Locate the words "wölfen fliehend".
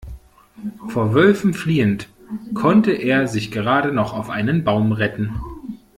1.13-2.09